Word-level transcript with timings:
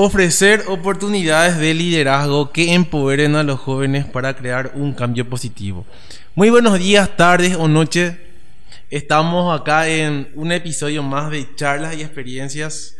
ofrecer 0.00 0.62
oportunidades 0.68 1.58
de 1.58 1.74
liderazgo 1.74 2.52
que 2.52 2.72
empoderen 2.72 3.34
a 3.34 3.42
los 3.42 3.58
jóvenes 3.58 4.06
para 4.06 4.34
crear 4.34 4.70
un 4.76 4.92
cambio 4.92 5.28
positivo. 5.28 5.84
Muy 6.36 6.50
buenos 6.50 6.78
días, 6.78 7.16
tardes 7.16 7.56
o 7.56 7.66
noches. 7.66 8.16
Estamos 8.90 9.60
acá 9.60 9.88
en 9.88 10.28
un 10.36 10.52
episodio 10.52 11.02
más 11.02 11.32
de 11.32 11.52
charlas 11.56 11.96
y 11.96 12.02
experiencias. 12.02 12.96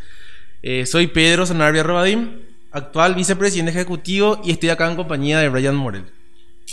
Eh, 0.61 0.87
soy 0.87 1.06
Pedro 1.06 1.46
Sanarbia 1.46 1.84
Robadim, 1.84 2.30
actual 2.72 3.15
vicepresidente 3.15 3.71
ejecutivo 3.71 4.40
y 4.42 4.51
estoy 4.51 4.71
acá 4.71 4.90
en 4.90 4.96
compañía 4.96 5.38
de 5.38 5.49
Brian 5.49 5.76
Morel. 5.76 6.04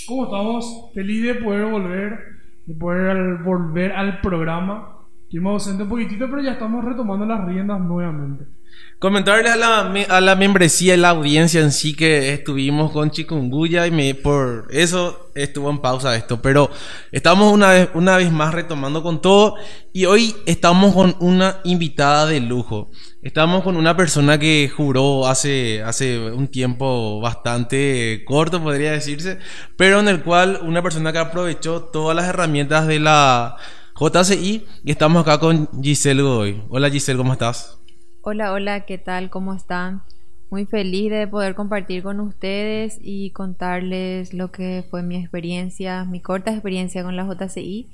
¿Cómo 0.07 0.25
estamos? 0.25 0.91
Feliz 0.95 1.23
de 1.23 1.35
poder 1.35 1.65
volver, 1.65 2.19
de 2.65 2.73
poder 2.73 3.43
volver 3.43 3.91
al 3.91 4.21
programa. 4.21 5.01
Estuvimos 5.25 5.61
ausente 5.61 5.83
un 5.83 5.89
poquitito, 5.89 6.27
pero 6.27 6.41
ya 6.41 6.53
estamos 6.53 6.83
retomando 6.83 7.27
las 7.27 7.45
riendas 7.45 7.79
nuevamente. 7.79 8.54
Comentarles 8.97 9.51
a 9.51 9.55
la, 9.57 9.79
a 10.09 10.21
la 10.21 10.35
membresía 10.35 10.93
y 10.93 10.97
la 10.97 11.09
audiencia 11.09 11.59
en 11.59 11.73
sí 11.73 11.95
que 11.95 12.33
estuvimos 12.33 12.91
con 12.91 13.11
Chikungunya 13.11 13.85
y 13.85 13.91
me, 13.91 14.15
por 14.15 14.67
eso 14.71 15.31
estuvo 15.35 15.69
en 15.69 15.79
pausa 15.79 16.15
esto. 16.15 16.41
Pero 16.41 16.71
estamos 17.11 17.51
una 17.51 17.71
vez, 17.71 17.89
una 17.93 18.15
vez 18.17 18.31
más 18.31 18.53
retomando 18.53 19.03
con 19.03 19.21
todo 19.21 19.55
y 19.91 20.05
hoy 20.05 20.33
estamos 20.45 20.93
con 20.93 21.15
una 21.19 21.59
invitada 21.65 22.25
de 22.25 22.39
lujo. 22.39 22.89
Estamos 23.21 23.63
con 23.63 23.75
una 23.75 23.97
persona 23.97 24.39
que 24.39 24.71
juró 24.73 25.27
hace, 25.27 25.83
hace 25.83 26.31
un 26.31 26.47
tiempo 26.47 27.19
bastante 27.19 28.23
corto, 28.25 28.63
podría 28.63 28.93
decirse, 28.93 29.39
pero 29.75 29.99
en 29.99 30.07
el 30.07 30.23
cual 30.23 30.59
una 30.63 30.81
persona 30.81 31.11
que 31.11 31.19
aprovechó 31.19 31.83
todas 31.83 32.15
las 32.15 32.27
herramientas 32.27 32.87
de 32.87 32.99
la 32.99 33.57
JCI 33.99 34.65
y 34.83 34.91
estamos 34.91 35.21
acá 35.21 35.39
con 35.39 35.69
Giselle 35.81 36.21
Godoy. 36.21 36.63
Hola 36.69 36.89
Giselle, 36.89 37.17
¿cómo 37.17 37.33
estás? 37.33 37.77
Hola, 38.27 38.53
hola, 38.53 38.87
¿qué 38.87 38.97
tal? 38.97 39.29
¿Cómo 39.29 39.53
están? 39.53 40.01
Muy 40.49 40.65
feliz 40.65 41.11
de 41.11 41.27
poder 41.27 41.53
compartir 41.53 42.01
con 42.01 42.19
ustedes 42.19 42.97
y 42.99 43.29
contarles 43.29 44.33
lo 44.33 44.51
que 44.51 44.83
fue 44.89 45.03
mi 45.03 45.15
experiencia, 45.15 46.05
mi 46.05 46.21
corta 46.21 46.51
experiencia 46.51 47.03
con 47.03 47.15
la 47.15 47.23
JCI. 47.23 47.87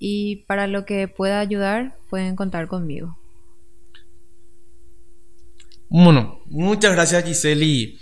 Y 0.00 0.44
para 0.48 0.66
lo 0.66 0.84
que 0.84 1.06
pueda 1.06 1.38
ayudar, 1.38 1.96
pueden 2.10 2.34
contar 2.34 2.66
conmigo. 2.66 3.16
Bueno, 5.88 6.40
muchas 6.46 6.92
gracias 6.92 7.22
Giseli. 7.22 8.00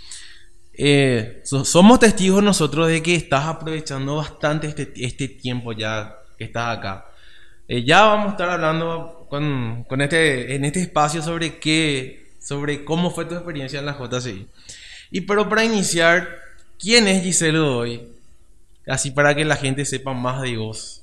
Eh, 0.73 1.43
somos 1.43 1.99
testigos 1.99 2.41
nosotros 2.41 2.87
de 2.87 3.03
que 3.03 3.13
estás 3.13 3.45
aprovechando 3.45 4.15
bastante 4.15 4.65
este, 4.65 4.91
este 5.05 5.27
tiempo 5.27 5.71
ya 5.71 6.15
que 6.35 6.45
estás 6.45 6.79
acá. 6.79 7.12
Eh, 7.73 7.83
ya 7.83 8.05
vamos 8.05 8.27
a 8.27 8.29
estar 8.33 8.51
hablando 8.51 9.25
con, 9.27 9.99
este, 9.99 10.53
en 10.53 10.63
este 10.63 10.79
espacio 10.79 11.23
sobre 11.23 11.57
qué, 11.57 12.27
sobre 12.39 12.85
cómo 12.85 13.09
fue 13.09 13.25
tu 13.25 13.33
experiencia 13.33 13.79
en 13.79 13.87
la 13.87 13.97
JCI. 13.97 14.47
Y 15.09 15.21
pero 15.21 15.49
para 15.49 15.65
iniciar, 15.65 16.27
¿quién 16.77 17.07
es 17.07 17.23
Giselle 17.23 17.57
Godoy? 17.57 18.09
Así 18.85 19.09
para 19.09 19.33
que 19.33 19.43
la 19.43 19.55
gente 19.55 19.85
sepa 19.85 20.13
más 20.13 20.43
de 20.43 20.55
vos. 20.55 21.01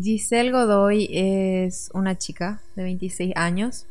Giselle 0.00 0.52
Godoy 0.52 1.08
es 1.10 1.90
una 1.94 2.16
chica 2.16 2.62
de 2.76 2.84
26 2.84 3.32
años. 3.34 3.86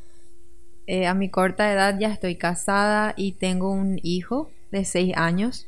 Eh, 0.88 1.08
a 1.08 1.14
mi 1.14 1.28
corta 1.28 1.74
edad 1.74 2.00
ya 2.00 2.08
estoy 2.08 2.38
casada 2.38 3.16
y 3.18 3.34
tengo 3.34 3.70
un 3.70 4.00
hijo 4.02 4.50
de 4.72 4.86
6 4.86 5.12
años. 5.18 5.68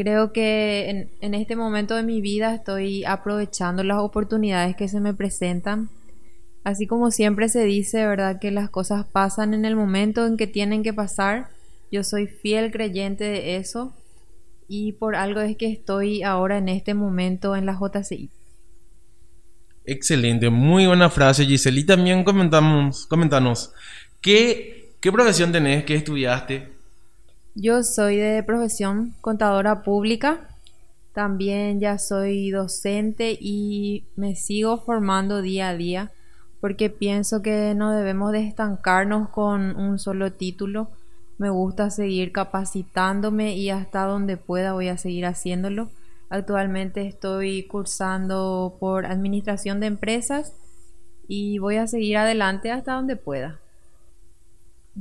Creo 0.00 0.32
que 0.32 1.10
en, 1.20 1.34
este 1.34 1.56
momento 1.56 1.94
de 1.94 2.02
mi 2.02 2.22
vida 2.22 2.54
estoy 2.54 3.04
aprovechando 3.04 3.84
las 3.84 3.98
oportunidades 3.98 4.74
que 4.74 4.88
se 4.88 4.98
me 4.98 5.12
presentan. 5.12 5.90
Así 6.64 6.86
como 6.86 7.10
siempre 7.10 7.50
se 7.50 7.64
dice, 7.64 8.06
¿verdad? 8.06 8.40
Que 8.40 8.50
las 8.50 8.70
cosas 8.70 9.04
pasan 9.04 9.52
en 9.52 9.66
el 9.66 9.76
momento 9.76 10.26
en 10.26 10.38
que 10.38 10.46
tienen 10.46 10.82
que 10.82 10.94
pasar. 10.94 11.48
Yo 11.92 12.02
soy 12.02 12.28
fiel 12.28 12.70
creyente 12.72 13.24
de 13.24 13.56
eso. 13.56 13.94
Y 14.68 14.92
por 14.92 15.16
algo 15.16 15.42
es 15.42 15.54
que 15.58 15.70
estoy 15.70 16.22
ahora 16.22 16.56
en 16.56 16.70
este 16.70 16.94
momento 16.94 17.54
en 17.54 17.66
la 17.66 17.78
JCI. 17.78 18.30
Excelente, 19.84 20.48
muy 20.48 20.86
buena 20.86 21.10
frase 21.10 21.44
Giselle. 21.44 21.78
Y 21.78 21.84
también 21.84 22.24
comentamos, 22.24 23.04
comentanos, 23.04 23.74
¿qué, 24.22 24.94
¿qué 24.98 25.12
profesión 25.12 25.52
tenés? 25.52 25.84
¿Qué 25.84 25.94
estudiaste? 25.94 26.79
Yo 27.54 27.82
soy 27.82 28.16
de 28.16 28.42
profesión 28.44 29.14
contadora 29.20 29.82
pública. 29.82 30.48
También 31.12 31.80
ya 31.80 31.98
soy 31.98 32.50
docente 32.50 33.36
y 33.38 34.04
me 34.14 34.36
sigo 34.36 34.78
formando 34.78 35.42
día 35.42 35.70
a 35.70 35.74
día 35.74 36.12
porque 36.60 36.90
pienso 36.90 37.42
que 37.42 37.74
no 37.74 37.90
debemos 37.92 38.30
de 38.32 38.46
estancarnos 38.46 39.30
con 39.30 39.76
un 39.76 39.98
solo 39.98 40.32
título. 40.32 40.90
Me 41.38 41.50
gusta 41.50 41.90
seguir 41.90 42.32
capacitándome 42.32 43.56
y 43.56 43.70
hasta 43.70 44.04
donde 44.04 44.36
pueda 44.36 44.74
voy 44.74 44.88
a 44.88 44.96
seguir 44.96 45.26
haciéndolo. 45.26 45.90
Actualmente 46.28 47.08
estoy 47.08 47.64
cursando 47.64 48.76
por 48.78 49.06
administración 49.06 49.80
de 49.80 49.86
empresas 49.86 50.52
y 51.26 51.58
voy 51.58 51.76
a 51.76 51.88
seguir 51.88 52.18
adelante 52.18 52.70
hasta 52.70 52.92
donde 52.92 53.16
pueda. 53.16 53.59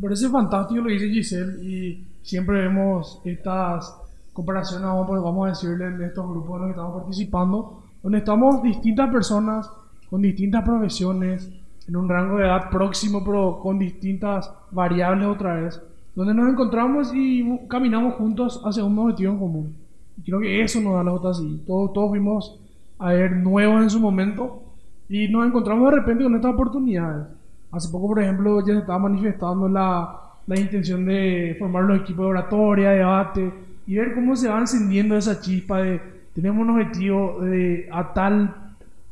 Parece 0.02 0.30
fantástico 0.30 0.82
lo 0.82 0.88
que 0.88 0.94
dice 0.94 1.10
Giselle 1.10 1.64
y 1.64 2.08
siempre 2.22 2.62
vemos 2.62 3.22
estas 3.26 3.96
comparaciones, 4.34 4.86
vamos 4.86 5.46
a 5.46 5.50
decirle, 5.50 5.88
en 5.88 6.02
estos 6.02 6.30
grupos 6.30 6.56
en 6.56 6.60
los 6.60 6.68
que 6.68 6.72
estamos 6.72 7.02
participando, 7.02 7.84
donde 8.02 8.18
estamos 8.20 8.64
distintas 8.64 9.12
personas 9.12 9.70
con 10.10 10.22
distintas 10.22 10.64
profesiones, 10.64 11.50
en 11.88 11.96
un 11.96 12.08
rango 12.08 12.38
de 12.38 12.46
edad 12.46 12.70
próximo, 12.70 13.24
pero 13.26 13.60
con 13.60 13.80
distintas 13.80 14.52
variables 14.72 15.28
otra 15.28 15.56
vez, 15.56 15.82
donde 16.16 16.34
nos 16.34 16.50
encontramos 16.50 17.12
y 17.14 17.60
caminamos 17.68 18.16
juntos 18.16 18.62
hacia 18.64 18.84
un 18.84 18.98
objetivo 19.00 19.34
en 19.34 19.40
común. 19.40 19.76
Y 20.18 20.22
creo 20.22 20.40
que 20.40 20.62
eso 20.62 20.80
nos 20.82 20.94
da 20.94 21.04
la 21.04 21.12
JCI. 21.12 21.64
Todos, 21.66 21.94
todos 21.94 22.10
fuimos 22.10 22.60
a 23.00 23.14
ver 23.14 23.36
nuevos 23.36 23.82
en 23.82 23.90
su 23.90 24.00
momento 24.00 24.62
y 25.08 25.28
nos 25.30 25.48
encontramos 25.48 25.90
de 25.90 25.98
repente 25.98 26.24
con 26.24 26.36
estas 26.36 26.54
oportunidades. 26.54 27.28
Hace 27.72 27.90
poco, 27.90 28.08
por 28.08 28.22
ejemplo, 28.22 28.60
ya 28.62 28.74
se 28.74 28.80
estaba 28.80 29.00
manifestando 29.00 29.68
la, 29.70 30.20
la 30.48 30.60
intención 30.60 31.06
de 31.06 31.56
formar 31.60 31.84
los 31.84 32.02
equipos 32.02 32.26
de 32.26 32.30
oratoria, 32.32 32.90
debate 32.92 33.52
y 33.86 33.96
ver 33.96 34.14
cómo 34.14 34.36
se 34.36 34.48
va 34.50 34.60
encendiendo 34.60 35.16
esa 35.16 35.40
chispa 35.40 35.82
de 35.82 36.20
tenemos 36.34 36.62
un 36.62 36.70
objetivo 36.70 37.40
de 37.42 37.90
a 37.92 38.14
tal 38.14 38.56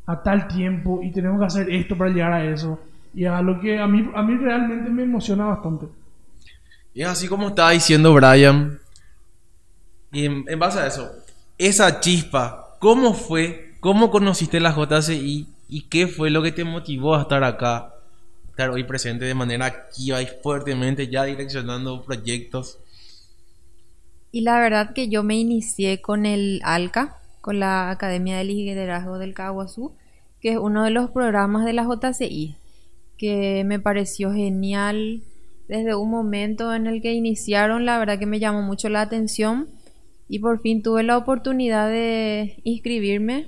a 0.05 0.23
tal 0.23 0.47
tiempo 0.47 1.01
y 1.03 1.11
tenemos 1.11 1.39
que 1.39 1.45
hacer 1.45 1.69
esto 1.69 1.97
para 1.97 2.09
llegar 2.09 2.31
a 2.31 2.45
eso. 2.45 2.79
Y 3.13 3.25
a 3.25 3.41
lo 3.41 3.59
que 3.59 3.79
a 3.79 3.87
mí, 3.87 4.09
a 4.15 4.21
mí 4.23 4.37
realmente 4.37 4.89
me 4.89 5.03
emociona 5.03 5.45
bastante. 5.45 5.87
Y 6.93 7.01
es 7.01 7.09
así 7.09 7.27
como 7.27 7.49
estaba 7.49 7.71
diciendo 7.71 8.13
Brian. 8.13 8.79
Y 10.11 10.25
en, 10.25 10.59
base 10.59 10.79
a 10.79 10.87
eso, 10.87 11.11
esa 11.57 11.99
chispa, 11.99 12.77
¿cómo 12.79 13.13
fue? 13.13 13.75
¿Cómo 13.81 14.09
conociste 14.09 14.59
la 14.61 14.73
JCI? 14.73 15.47
¿Y 15.67 15.81
qué 15.89 16.07
fue 16.07 16.29
lo 16.29 16.41
que 16.41 16.53
te 16.53 16.63
motivó 16.63 17.15
a 17.15 17.23
estar 17.23 17.43
acá 17.43 17.93
hoy 18.65 18.83
presente 18.83 19.25
de 19.25 19.33
manera 19.33 19.65
activa 19.65 20.21
y 20.21 20.27
fuertemente 20.27 21.07
ya 21.07 21.23
direccionando 21.23 22.03
proyectos? 22.03 22.79
Y 24.31 24.41
la 24.41 24.59
verdad 24.59 24.93
que 24.93 25.09
yo 25.09 25.23
me 25.23 25.35
inicié 25.37 26.01
con 26.01 26.25
el 26.25 26.61
ALCA, 26.63 27.17
con 27.41 27.59
la 27.59 27.91
Academia 27.91 28.37
de 28.37 28.43
Liderazgo 28.43 29.19
del 29.19 29.33
Caguazú, 29.33 29.93
que 30.41 30.53
es 30.53 30.57
uno 30.57 30.83
de 30.83 30.89
los 30.89 31.11
programas 31.11 31.65
de 31.65 31.73
la 31.73 31.83
JCI, 31.83 32.55
que 33.17 33.63
me 33.65 33.79
pareció 33.79 34.33
genial 34.33 35.21
desde 35.67 35.95
un 35.95 36.09
momento 36.09 36.73
en 36.73 36.87
el 36.87 37.01
que 37.01 37.13
iniciaron, 37.13 37.85
la 37.85 37.99
verdad 37.99 38.19
que 38.19 38.25
me 38.25 38.39
llamó 38.39 38.61
mucho 38.61 38.89
la 38.89 39.01
atención 39.01 39.67
y 40.29 40.39
por 40.39 40.59
fin 40.61 40.81
tuve 40.81 41.03
la 41.03 41.17
oportunidad 41.17 41.89
de 41.89 42.59
inscribirme. 42.63 43.47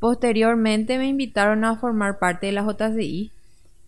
Posteriormente 0.00 0.98
me 0.98 1.06
invitaron 1.06 1.64
a 1.64 1.76
formar 1.76 2.18
parte 2.18 2.46
de 2.46 2.52
la 2.52 2.62
JCI 2.62 3.30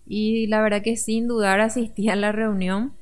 y 0.07 0.47
la 0.47 0.63
verdad 0.63 0.83
que 0.83 0.97
sin 0.97 1.27
dudar 1.27 1.61
asistí 1.61 2.09
a 2.09 2.17
la 2.17 2.33
reunión 2.33 2.93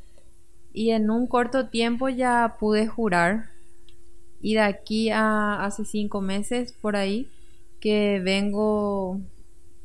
y 0.72 0.90
en 0.90 1.10
un 1.10 1.26
corto 1.26 1.68
tiempo 1.68 2.08
ya 2.08 2.56
pude 2.58 2.86
jurar 2.86 3.50
y 4.40 4.54
de 4.54 4.60
aquí 4.60 5.10
a 5.10 5.64
hace 5.64 5.84
cinco 5.84 6.20
meses 6.20 6.72
por 6.72 6.96
ahí 6.96 7.28
que 7.80 8.20
vengo 8.24 9.20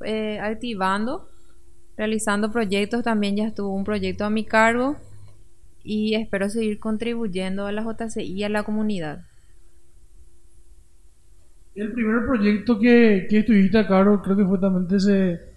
eh, 0.04 0.40
activando 0.40 1.30
realizando 2.00 2.50
proyectos. 2.50 3.04
También 3.04 3.36
ya 3.36 3.46
estuvo 3.46 3.76
un 3.76 3.84
proyecto 3.84 4.24
a 4.24 4.30
mi 4.30 4.46
cargo 4.46 4.96
y 5.84 6.16
espero 6.16 6.50
seguir 6.50 6.80
contribuyendo 6.80 7.68
a 7.68 7.74
la 7.74 7.84
JCI 7.84 8.24
y 8.24 8.44
a 8.44 8.50
la 8.50 8.64
comunidad. 8.64 9.26
El 11.76 11.92
primer 11.92 12.26
proyecto 12.26 12.80
que, 12.80 13.28
que 13.30 13.40
estuviste 13.40 13.78
a 13.78 13.88
cargo 13.88 14.22
creo 14.22 14.38
que 14.38 14.46
fue 14.46 14.60
también 14.60 14.88
ese 14.96 15.49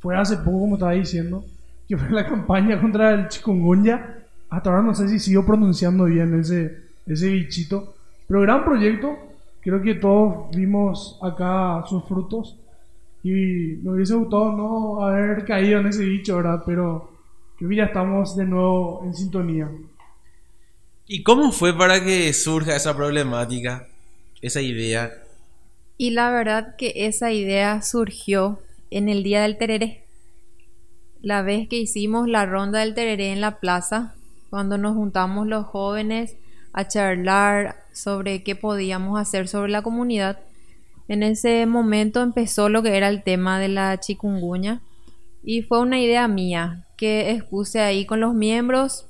fue 0.00 0.16
hace 0.16 0.36
poco, 0.38 0.60
como 0.60 0.74
estaba 0.76 0.92
diciendo, 0.92 1.44
que 1.88 1.96
fue 1.96 2.10
la 2.10 2.26
campaña 2.28 2.80
contra 2.80 3.12
el 3.12 3.28
chikungunya. 3.28 4.18
Hasta 4.48 4.70
ahora 4.70 4.82
no 4.82 4.94
sé 4.94 5.08
si 5.08 5.18
sigo 5.18 5.46
pronunciando 5.46 6.04
bien 6.04 6.38
ese, 6.40 6.76
ese 7.06 7.28
bichito. 7.28 7.94
Pero 8.26 8.40
gran 8.40 8.64
proyecto. 8.64 9.16
Creo 9.60 9.82
que 9.82 9.94
todos 9.94 10.50
vimos 10.56 11.18
acá 11.22 11.84
sus 11.86 12.04
frutos. 12.04 12.56
Y 13.22 13.78
me 13.82 13.92
hubiese 13.92 14.14
gustado 14.14 14.52
no 14.52 15.04
haber 15.04 15.44
caído 15.44 15.80
en 15.80 15.88
ese 15.88 16.04
bicho, 16.04 16.36
¿verdad? 16.36 16.62
Pero 16.64 17.10
creo 17.58 17.68
que 17.68 17.76
ya 17.76 17.84
estamos 17.84 18.34
de 18.36 18.46
nuevo 18.46 19.02
en 19.04 19.14
sintonía. 19.14 19.70
¿Y 21.06 21.22
cómo 21.22 21.52
fue 21.52 21.76
para 21.76 22.02
que 22.02 22.32
surja 22.32 22.76
esa 22.76 22.96
problemática, 22.96 23.86
esa 24.40 24.62
idea? 24.62 25.12
Y 25.98 26.10
la 26.12 26.30
verdad 26.30 26.76
que 26.76 26.92
esa 26.94 27.32
idea 27.32 27.82
surgió 27.82 28.60
en 28.90 29.08
el 29.08 29.22
día 29.22 29.42
del 29.42 29.58
tereré. 29.58 30.04
La 31.22 31.42
vez 31.42 31.68
que 31.68 31.76
hicimos 31.76 32.28
la 32.28 32.46
ronda 32.46 32.80
del 32.80 32.94
tereré 32.94 33.32
en 33.32 33.40
la 33.40 33.60
plaza, 33.60 34.14
cuando 34.50 34.78
nos 34.78 34.94
juntamos 34.94 35.46
los 35.46 35.66
jóvenes 35.66 36.36
a 36.72 36.88
charlar 36.88 37.84
sobre 37.92 38.42
qué 38.42 38.56
podíamos 38.56 39.20
hacer 39.20 39.48
sobre 39.48 39.70
la 39.70 39.82
comunidad, 39.82 40.38
en 41.08 41.22
ese 41.22 41.66
momento 41.66 42.22
empezó 42.22 42.68
lo 42.68 42.82
que 42.82 42.96
era 42.96 43.08
el 43.08 43.22
tema 43.22 43.58
de 43.58 43.68
la 43.68 43.98
chikungunya 43.98 44.80
y 45.42 45.62
fue 45.62 45.80
una 45.80 45.98
idea 46.00 46.28
mía 46.28 46.86
que 46.96 47.32
expuse 47.32 47.80
ahí 47.80 48.06
con 48.06 48.20
los 48.20 48.34
miembros 48.34 49.06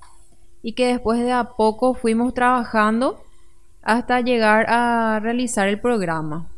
y 0.62 0.72
que 0.72 0.86
después 0.86 1.20
de 1.20 1.32
a 1.32 1.44
poco 1.56 1.94
fuimos 1.94 2.34
trabajando 2.34 3.22
hasta 3.82 4.20
llegar 4.20 4.66
a 4.68 5.20
realizar 5.20 5.68
el 5.68 5.80
programa. 5.80 6.48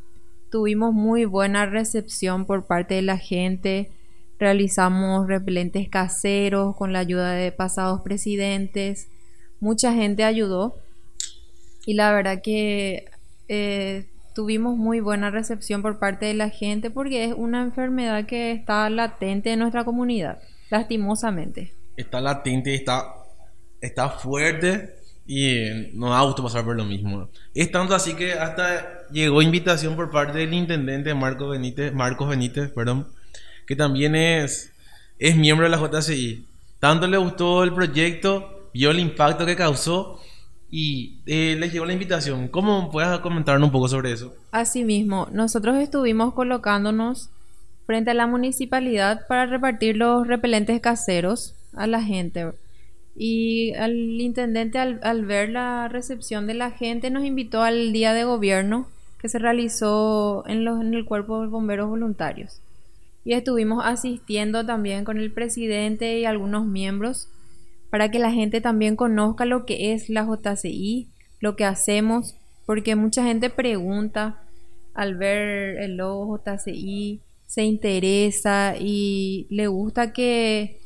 Tuvimos 0.53 0.93
muy 0.93 1.25
buena 1.25 1.65
recepción 1.65 2.45
por 2.45 2.67
parte 2.67 2.93
de 2.93 3.01
la 3.01 3.17
gente, 3.17 3.91
realizamos 4.39 5.27
repelentes 5.27 5.89
caseros 5.89 6.77
con 6.77 6.93
la 6.93 6.99
ayuda 6.99 7.33
de 7.33 7.53
pasados 7.53 8.03
presidentes, 8.03 9.09
mucha 9.61 9.95
gente 9.95 10.25
ayudó 10.25 10.77
y 11.87 11.95
la 11.95 12.13
verdad 12.13 12.43
que 12.43 13.07
eh, 13.49 14.05
tuvimos 14.35 14.77
muy 14.77 15.01
buena 15.01 15.31
recepción 15.31 15.81
por 15.81 15.99
parte 15.99 16.27
de 16.27 16.35
la 16.35 16.51
gente 16.51 16.91
porque 16.91 17.25
es 17.25 17.33
una 17.35 17.63
enfermedad 17.63 18.27
que 18.27 18.53
está 18.53 18.91
latente 18.91 19.55
en 19.55 19.61
nuestra 19.61 19.85
comunidad, 19.87 20.43
lastimosamente. 20.69 21.73
Está 21.97 22.21
latente, 22.21 22.75
está, 22.75 23.15
está 23.81 24.11
fuerte 24.11 25.02
y 25.35 25.89
no 25.95 26.11
da 26.11 26.21
gusto 26.21 26.43
pasar 26.43 26.63
por 26.63 26.77
lo 26.77 26.85
mismo. 26.85 27.31
Es 27.55 27.73
tanto 27.73 27.95
así 27.95 28.13
que 28.13 28.35
hasta 28.35 29.09
llegó 29.11 29.41
invitación 29.41 29.97
por 29.97 30.11
parte 30.11 30.37
del 30.41 30.53
intendente 30.53 31.15
Marcos 31.15 31.53
Benítez, 31.53 31.95
Marcos 31.95 32.29
Benítez, 32.29 32.71
perdón, 32.71 33.09
que 33.67 33.75
también 33.75 34.15
es, 34.15 34.75
es 35.19 35.35
miembro 35.35 35.65
de 35.65 35.71
la 35.71 35.79
JCI. 35.79 36.45
Tanto 36.81 37.07
le 37.07 37.17
gustó 37.17 37.65
el 37.65 37.73
proyecto, 37.73 38.69
vio 38.75 38.91
el 38.91 39.01
impacto 39.01 39.47
que 39.47 39.57
causó 39.57 40.21
y 40.71 41.21
eh, 41.25 41.57
les 41.59 41.73
llegó 41.73 41.87
la 41.87 41.95
invitación. 41.95 42.49
¿Cómo 42.49 42.91
puedes 42.91 43.19
comentarnos 43.21 43.69
un 43.69 43.73
poco 43.73 43.89
sobre 43.89 44.13
eso? 44.13 44.35
Asimismo, 44.51 45.29
nosotros 45.33 45.79
estuvimos 45.79 46.35
colocándonos 46.35 47.31
frente 47.87 48.11
a 48.11 48.15
la 48.15 48.27
municipalidad 48.27 49.27
para 49.29 49.47
repartir 49.47 49.97
los 49.97 50.27
repelentes 50.27 50.79
caseros 50.83 51.55
a 51.75 51.87
la 51.87 52.03
gente. 52.03 52.53
Y 53.15 53.75
al 53.75 53.95
intendente, 53.95 54.79
al, 54.79 55.25
ver 55.25 55.51
la 55.51 55.89
recepción 55.89 56.47
de 56.47 56.55
la 56.55 56.71
gente, 56.71 57.11
nos 57.11 57.25
invitó 57.25 57.63
al 57.63 57.93
día 57.93 58.15
de 58.15 58.25
gobierno 58.25 58.89
que 59.19 59.29
se 59.29 59.39
realizó 59.39 60.45
en, 60.47 60.65
los, 60.65 60.81
en 60.81 60.95
el 60.95 61.05
cuerpo 61.05 61.41
de 61.41 61.49
bomberos 61.49 61.89
voluntarios. 61.89 62.61
Y 63.25 63.35
estuvimos 63.35 63.85
asistiendo 63.85 64.67
también 64.67 65.05
con 65.05 65.19
el 65.19 65.31
presidente 65.31 66.19
y 66.19 66.25
algunos 66.25 66.67
miembros 66.67 67.29
para 67.91 68.11
que 68.11 68.19
la 68.19 68.33
gente 68.33 68.61
también 68.61 68.97
conozca 68.97 69.45
lo 69.45 69.67
que 69.67 69.93
es 69.93 70.09
la 70.09 70.25
JCI, 70.25 71.09
lo 71.41 71.57
que 71.57 71.67
hacemos, 71.67 72.35
porque 72.65 72.97
mucha 72.97 73.23
gente 73.23 73.51
pregunta 73.51 74.41
al 74.95 75.17
ver 75.17 75.79
el 75.79 75.99
logo 75.99 76.39
JCI, 76.39 77.21
se 77.47 77.65
interesa 77.65 78.77
y 78.81 79.47
le 79.51 79.67
gusta 79.67 80.15
que 80.15 80.81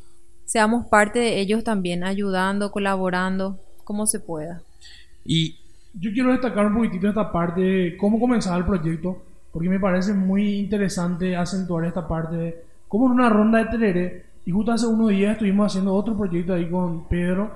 seamos 0.46 0.86
parte 0.86 1.18
de 1.18 1.38
ellos 1.40 1.62
también, 1.62 2.02
ayudando, 2.02 2.70
colaborando, 2.70 3.58
como 3.84 4.06
se 4.06 4.20
pueda. 4.20 4.62
Y 5.24 5.56
yo 5.92 6.10
quiero 6.12 6.32
destacar 6.32 6.66
un 6.66 6.76
poquitito 6.76 7.08
esta 7.08 7.30
parte 7.30 7.60
de 7.60 7.96
cómo 7.98 8.18
comenzaba 8.18 8.56
el 8.56 8.64
proyecto, 8.64 9.22
porque 9.52 9.68
me 9.68 9.78
parece 9.78 10.14
muy 10.14 10.60
interesante 10.60 11.36
acentuar 11.36 11.84
esta 11.84 12.08
parte 12.08 12.36
de 12.36 12.62
cómo 12.88 13.06
en 13.06 13.12
una 13.12 13.28
ronda 13.28 13.58
de 13.58 13.64
tereré 13.66 14.26
y 14.46 14.52
justo 14.52 14.72
hace 14.72 14.86
unos 14.86 15.08
días 15.08 15.32
estuvimos 15.32 15.66
haciendo 15.66 15.92
otro 15.92 16.16
proyecto 16.16 16.54
ahí 16.54 16.70
con 16.70 17.08
Pedro. 17.08 17.50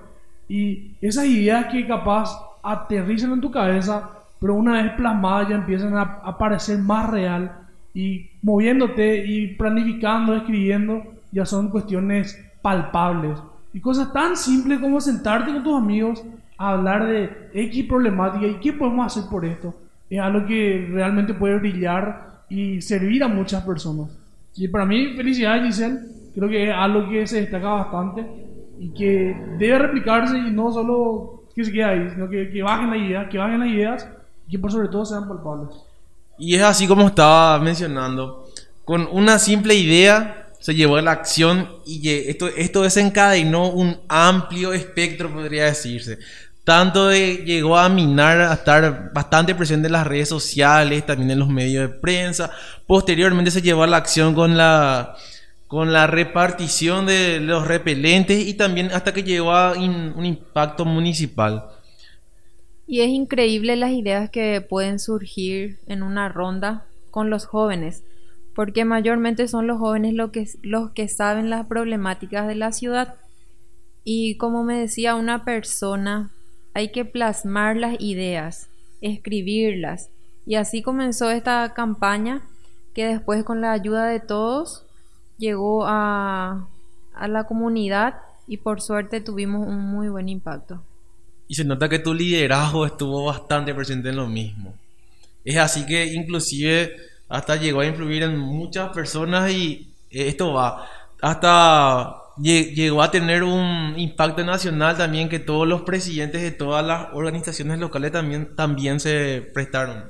Y 0.49 0.97
esas 1.01 1.25
ideas 1.27 1.67
que 1.67 1.87
capaz 1.87 2.37
aterrizan 2.65 3.33
en 3.33 3.41
tu 3.41 3.51
cabeza, 3.53 4.11
pero 4.41 4.55
una 4.55 4.83
vez 4.83 4.93
plasmadas 4.95 5.49
ya 5.49 5.55
empiezan 5.55 5.97
a, 5.97 6.03
aparecer 6.25 6.79
más 6.81 7.09
real. 7.09 7.69
Y 7.95 8.31
moviéndote 8.43 9.25
y 9.25 9.55
planificando, 9.55 10.35
escribiendo, 10.35 11.05
ya 11.31 11.47
son 11.47 11.71
cuestiones 11.71 12.37
palpables. 12.63 13.39
Y 13.73 13.81
cosas 13.81 14.13
tan 14.13 14.37
simples 14.37 14.81
como 14.81 15.01
sentarte 15.01 15.53
con 15.53 15.63
tus 15.63 15.77
amigos 15.77 16.23
a 16.59 16.73
hablar 16.73 17.07
de 17.07 17.51
X 17.55 17.87
problemática 17.87 18.47
y 18.47 18.61
qué 18.61 18.73
podemos 18.73 19.07
hacer 19.07 19.31
por 19.31 19.45
esto. 19.45 19.75
Es 20.09 20.21
algo 20.21 20.47
que 20.47 20.89
realmente 20.91 21.35
puede 21.35 21.59
brillar 21.59 22.43
y 22.49 22.81
servir 22.83 23.23
a 23.23 23.29
muchas 23.29 23.65
personas. 23.65 24.11
Y 24.57 24.69
para 24.69 24.85
mí, 24.85 25.15
felicidades 25.17 25.65
Giselle 25.65 26.01
creo 26.35 26.49
que 26.49 26.69
es 26.69 26.75
algo 26.75 27.09
que 27.09 27.27
se 27.27 27.41
destaca 27.43 27.69
bastante 27.69 28.27
y 28.79 28.91
que 28.91 29.37
debe 29.59 29.79
replicarse 29.79 30.37
y 30.37 30.51
no 30.51 30.73
solo 30.73 31.45
que 31.55 31.65
se 31.65 31.73
quede 31.73 31.85
ahí, 31.85 32.11
sino 32.11 32.29
que, 32.29 32.51
que 32.51 32.63
bajen 32.63 32.91
las 32.91 32.99
ideas, 32.99 33.29
que 33.29 33.39
bajen 33.39 33.61
las 33.61 33.69
ideas 33.69 34.09
y 34.47 34.51
que 34.51 34.59
por 34.59 34.73
sobre 34.73 34.89
todo 34.89 35.05
sean 35.05 35.29
palpables. 35.29 35.71
Y 36.39 36.55
es 36.55 36.63
así 36.63 36.87
como 36.87 37.07
estaba 37.07 37.59
mencionando, 37.59 38.47
con 38.85 39.07
una 39.13 39.39
simple 39.39 39.75
idea 39.75 40.40
se 40.61 40.75
llevó 40.75 40.97
a 40.97 41.03
la 41.03 41.13
acción 41.13 41.69
y 41.87 42.09
esto, 42.09 42.49
esto 42.49 42.83
desencadenó 42.83 43.71
un 43.71 43.99
amplio 44.09 44.73
espectro, 44.73 45.33
podría 45.33 45.65
decirse. 45.65 46.19
Tanto 46.65 47.09
de, 47.09 47.39
llegó 47.39 47.77
a 47.79 47.89
minar, 47.89 48.41
a 48.41 48.53
estar 48.53 49.13
bastante 49.13 49.55
presente 49.55 49.87
en 49.87 49.93
las 49.93 50.07
redes 50.07 50.29
sociales, 50.29 51.05
también 51.05 51.31
en 51.31 51.39
los 51.39 51.49
medios 51.49 51.89
de 51.89 51.97
prensa. 51.97 52.51
Posteriormente 52.87 53.51
se 53.51 53.63
llevó 53.63 53.83
a 53.83 53.87
la 53.87 53.97
acción 53.97 54.35
con 54.35 54.57
la 54.57 55.17
con 55.67 55.93
la 55.93 56.09
repartición 56.09 57.07
de 57.07 57.39
los 57.39 57.67
repelentes 57.67 58.45
y 58.45 58.55
también 58.55 58.91
hasta 58.93 59.15
que 59.15 59.23
llegó 59.23 59.53
a 59.53 59.73
un 59.75 60.27
impacto 60.27 60.85
municipal. 60.85 61.65
Y 62.91 63.03
es 63.03 63.09
increíble 63.11 63.77
las 63.77 63.93
ideas 63.93 64.31
que 64.31 64.61
pueden 64.61 64.99
surgir 64.99 65.79
en 65.87 66.03
una 66.03 66.29
ronda 66.29 66.87
con 67.13 67.31
los 67.31 67.47
jóvenes, 67.47 68.03
porque 68.55 68.85
mayormente 68.85 69.49
son 69.49 69.67
los 69.67 69.79
jóvenes 69.79 70.15
los 70.15 70.31
que, 70.31 70.49
los 70.63 70.91
que 70.91 71.09
saben 71.09 71.51
las 71.51 71.67
problemáticas 71.67 72.47
de 72.47 72.55
la 72.55 72.73
ciudad. 72.73 73.15
Y 74.05 74.37
como 74.37 74.65
me 74.65 74.79
decía 74.79 75.15
una 75.15 75.45
persona, 75.45 76.31
hay 76.75 76.91
que 76.91 77.05
plasmar 77.05 77.77
las 77.77 78.01
ideas, 78.01 78.69
escribirlas. 79.01 80.11
Y 80.47 80.57
así 80.57 80.83
comenzó 80.83 81.31
esta 81.31 81.73
campaña 81.75 82.43
que 82.95 83.07
después 83.07 83.45
con 83.45 83.61
la 83.61 83.73
ayuda 83.73 84.07
de 84.07 84.21
todos 84.21 84.85
llegó 85.39 85.85
a, 85.87 86.69
la 87.29 87.45
comunidad 87.45 88.15
y 88.47 88.57
por 88.57 88.81
suerte 88.81 89.21
tuvimos 89.21 89.67
un 89.67 89.79
muy 89.79 90.09
buen 90.09 90.29
impacto. 90.29 90.83
Y 91.47 91.55
se 91.55 91.65
nota 91.65 91.89
que 91.89 91.99
tu 91.99 92.15
liderazgo 92.15 92.87
estuvo 92.87 93.25
bastante 93.25 93.75
presente 93.75 94.09
en 94.09 94.17
lo 94.17 94.27
mismo. 94.27 94.75
Es 95.45 95.57
así 95.57 95.85
que 95.85 96.07
inclusive 96.13 96.95
hasta 97.31 97.57
llegó 97.57 97.81
a 97.81 97.87
influir 97.87 98.25
en 98.25 98.39
muchas 98.39 98.91
personas 98.91 99.51
y 99.51 99.95
esto 100.11 100.53
va 100.53 100.87
hasta 101.23 102.17
llegó 102.43 103.03
a 103.03 103.11
tener 103.11 103.43
un 103.43 103.95
impacto 103.97 104.45
nacional 104.45 104.97
también 104.97 105.29
que 105.29 105.39
todos 105.39 105.69
los 105.69 105.83
presidentes 105.83 106.43
de 106.43 106.51
todas 106.51 106.85
las 106.85 107.09
organizaciones 107.13 107.79
locales 107.79 108.13
también, 108.13 108.57
también 108.57 108.99
se 108.99 109.43
prestaron. 109.53 110.05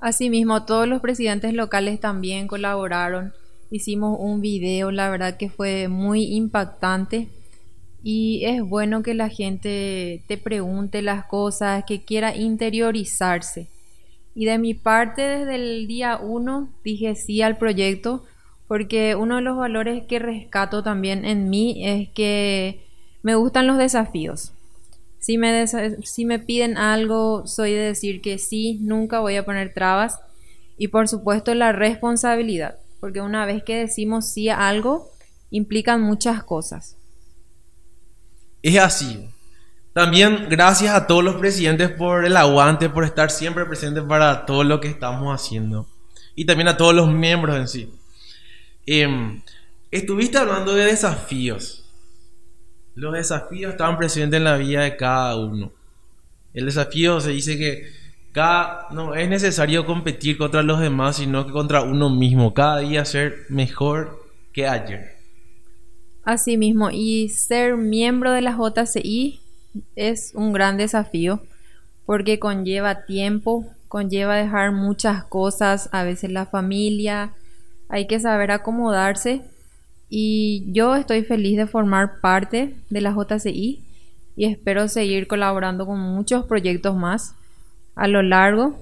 Asimismo, 0.00 0.64
todos 0.64 0.88
los 0.88 1.00
presidentes 1.00 1.52
locales 1.52 2.00
también 2.00 2.46
colaboraron 2.46 3.32
hicimos 3.70 4.18
un 4.20 4.40
video, 4.40 4.90
la 4.90 5.08
verdad 5.08 5.36
que 5.36 5.48
fue 5.48 5.88
muy 5.88 6.34
impactante 6.34 7.28
y 8.02 8.44
es 8.44 8.62
bueno 8.62 9.02
que 9.02 9.14
la 9.14 9.28
gente 9.28 10.22
te 10.26 10.36
pregunte 10.36 11.02
las 11.02 11.24
cosas, 11.24 11.84
que 11.86 12.02
quiera 12.02 12.36
interiorizarse. 12.36 13.68
Y 14.34 14.46
de 14.46 14.58
mi 14.58 14.74
parte, 14.74 15.22
desde 15.22 15.54
el 15.56 15.86
día 15.86 16.18
uno, 16.18 16.70
dije 16.84 17.14
sí 17.14 17.42
al 17.42 17.58
proyecto, 17.58 18.24
porque 18.66 19.14
uno 19.14 19.36
de 19.36 19.42
los 19.42 19.56
valores 19.56 20.04
que 20.06 20.18
rescato 20.18 20.82
también 20.82 21.24
en 21.24 21.50
mí 21.50 21.86
es 21.86 22.08
que 22.10 22.86
me 23.22 23.34
gustan 23.34 23.66
los 23.66 23.78
desafíos. 23.78 24.52
Si 25.18 25.38
me, 25.38 25.66
si 25.66 26.24
me 26.24 26.38
piden 26.38 26.76
algo, 26.76 27.46
soy 27.46 27.72
de 27.72 27.80
decir 27.80 28.20
que 28.20 28.38
sí, 28.38 28.78
nunca 28.80 29.20
voy 29.20 29.36
a 29.36 29.44
poner 29.44 29.72
trabas. 29.74 30.18
Y 30.78 30.88
por 30.88 31.08
supuesto 31.08 31.54
la 31.54 31.72
responsabilidad 31.72 32.78
porque 33.02 33.20
una 33.20 33.44
vez 33.46 33.64
que 33.64 33.74
decimos 33.74 34.28
sí 34.28 34.48
a 34.48 34.68
algo, 34.68 35.10
implican 35.50 36.00
muchas 36.00 36.44
cosas. 36.44 36.94
Es 38.62 38.78
así. 38.78 39.28
También 39.92 40.46
gracias 40.48 40.94
a 40.94 41.06
todos 41.06 41.22
los 41.22 41.34
presidentes 41.36 41.90
por 41.90 42.24
el 42.24 42.36
aguante, 42.36 42.88
por 42.88 43.04
estar 43.04 43.30
siempre 43.30 43.66
presentes 43.66 44.02
para 44.04 44.46
todo 44.46 44.64
lo 44.64 44.80
que 44.80 44.88
estamos 44.88 45.34
haciendo. 45.34 45.86
Y 46.34 46.46
también 46.46 46.68
a 46.68 46.78
todos 46.78 46.94
los 46.94 47.12
miembros 47.12 47.56
en 47.56 47.68
sí. 47.68 47.92
Em, 48.86 49.42
estuviste 49.90 50.38
hablando 50.38 50.74
de 50.74 50.86
desafíos. 50.86 51.84
Los 52.94 53.12
desafíos 53.12 53.72
están 53.72 53.98
presentes 53.98 54.38
en 54.38 54.44
la 54.44 54.56
vida 54.56 54.82
de 54.82 54.96
cada 54.96 55.36
uno. 55.36 55.72
El 56.54 56.66
desafío 56.66 57.20
se 57.20 57.30
dice 57.30 57.58
que 57.58 57.86
cada, 58.32 58.88
no 58.92 59.14
es 59.14 59.28
necesario 59.28 59.84
competir 59.84 60.38
contra 60.38 60.62
los 60.62 60.80
demás, 60.80 61.16
sino 61.16 61.46
que 61.46 61.52
contra 61.52 61.82
uno 61.82 62.08
mismo. 62.08 62.54
Cada 62.54 62.78
día 62.78 63.04
ser 63.04 63.44
mejor 63.50 64.26
que 64.54 64.66
ayer. 64.66 65.16
Así 66.24 66.56
mismo, 66.56 66.90
y 66.90 67.28
ser 67.28 67.76
miembro 67.76 68.32
de 68.32 68.40
la 68.40 68.56
JCI 68.56 69.42
es 69.96 70.32
un 70.34 70.52
gran 70.52 70.76
desafío 70.76 71.40
porque 72.06 72.38
conlleva 72.38 73.04
tiempo, 73.04 73.66
conlleva 73.88 74.36
dejar 74.36 74.72
muchas 74.72 75.24
cosas, 75.24 75.88
a 75.92 76.02
veces 76.02 76.30
la 76.30 76.46
familia, 76.46 77.32
hay 77.88 78.06
que 78.06 78.20
saber 78.20 78.50
acomodarse 78.50 79.42
y 80.08 80.64
yo 80.72 80.96
estoy 80.96 81.22
feliz 81.22 81.56
de 81.56 81.66
formar 81.66 82.20
parte 82.20 82.74
de 82.90 83.00
la 83.00 83.12
JCI 83.12 83.82
y 84.36 84.44
espero 84.46 84.88
seguir 84.88 85.26
colaborando 85.26 85.86
con 85.86 86.00
muchos 86.00 86.44
proyectos 86.44 86.96
más 86.96 87.34
a 87.94 88.08
lo 88.08 88.22
largo 88.22 88.76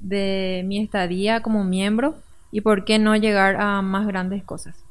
de 0.00 0.62
mi 0.66 0.78
estadía 0.80 1.40
como 1.40 1.64
miembro 1.64 2.16
y 2.52 2.60
por 2.60 2.84
qué 2.84 2.98
no 2.98 3.16
llegar 3.16 3.56
a 3.56 3.82
más 3.82 4.06
grandes 4.06 4.44
cosas. 4.44 4.83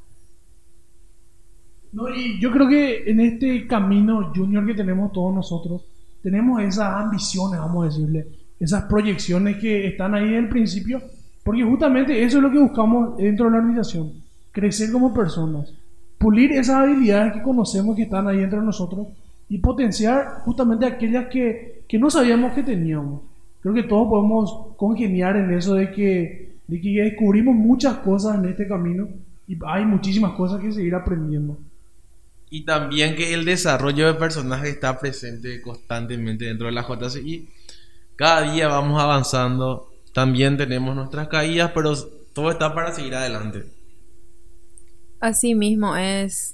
No, 1.94 2.10
y 2.10 2.40
yo 2.40 2.52
creo 2.52 2.68
que 2.68 3.04
en 3.10 3.20
este 3.20 3.68
camino 3.68 4.32
junior 4.36 4.66
que 4.66 4.74
tenemos 4.74 5.12
todos 5.12 5.34
nosotros, 5.34 5.84
tenemos 6.24 6.62
esas 6.64 6.92
ambiciones, 6.92 7.60
vamos 7.60 7.84
a 7.84 7.86
decirle, 7.86 8.28
esas 8.60 8.86
proyecciones 8.86 9.58
que 9.58 9.88
están 9.88 10.16
ahí 10.16 10.30
en 10.30 10.46
el 10.46 10.50
principio, 10.50 11.02
porque 11.44 11.64
justamente 11.64 12.24
eso 12.24 12.38
es 12.38 12.44
lo 12.44 12.52
que 12.52 12.58
buscamos 12.58 13.18
dentro 13.18 13.46
de 13.46 13.52
la 13.52 13.58
organización, 13.58 14.12
crecer 14.52 14.92
como 14.92 15.14
personas, 15.14 15.72
pulir 16.18 16.54
esas 16.54 16.78
habilidades 16.78 17.34
que 17.34 17.44
conocemos 17.44 17.96
que 17.96 18.04
están 18.04 18.28
ahí 18.28 18.38
dentro 18.38 18.60
de 18.60 18.66
nosotros 18.66 19.08
y 19.48 19.60
potenciar 19.60 20.42
justamente 20.46 20.88
aquellas 20.88 21.28
que, 21.28 21.84
que 21.88 22.00
no 22.00 22.10
sabíamos 22.10 22.54
que 22.54 22.64
teníamos. 22.64 23.22
Creo 23.62 23.76
que 23.76 23.84
todos 23.84 24.08
podemos 24.10 24.68
congeniar 24.78 25.38
en 25.38 25.54
eso 25.54 25.76
de 25.76 25.92
que, 25.92 26.56
de 26.68 26.82
que 26.82 26.90
descubrimos 26.90 27.54
muchas 27.54 27.98
cosas 27.98 28.40
en 28.40 28.46
este 28.46 28.68
camino 28.68 29.08
y 29.48 29.58
hay 29.66 29.86
muchísimas 29.86 30.32
cosas 30.32 30.60
que 30.60 30.72
seguir 30.72 30.96
aprendiendo. 30.96 31.58
Y 32.54 32.66
también 32.66 33.16
que 33.16 33.34
el 33.34 33.46
desarrollo 33.46 34.06
de 34.06 34.14
personaje 34.14 34.70
está 34.70 35.00
presente 35.00 35.60
constantemente 35.60 36.46
dentro 36.46 36.68
de 36.68 36.74
la 36.74 36.88
JCI. 36.88 37.50
Cada 38.16 38.54
día 38.54 38.68
vamos 38.68 39.02
avanzando. 39.02 39.92
También 40.14 40.56
tenemos 40.56 40.96
nuestras 40.96 41.30
caídas, 41.30 41.72
pero 41.74 41.96
todo 42.32 42.52
está 42.52 42.76
para 42.76 42.94
seguir 42.94 43.16
adelante. 43.16 43.66
Así 45.20 45.56
mismo 45.56 45.96
es 45.98 46.54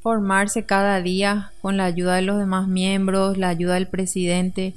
formarse 0.00 0.66
cada 0.66 1.00
día 1.00 1.52
con 1.62 1.76
la 1.76 1.84
ayuda 1.84 2.16
de 2.16 2.22
los 2.22 2.38
demás 2.38 2.66
miembros, 2.66 3.38
la 3.38 3.48
ayuda 3.48 3.74
del 3.74 3.86
presidente. 3.86 4.74